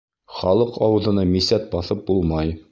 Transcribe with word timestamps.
Халыҡ 0.37 0.79
ауыҙына 0.87 1.27
мисәт 1.35 1.71
баҫып 1.77 2.05
булмай. 2.11 2.59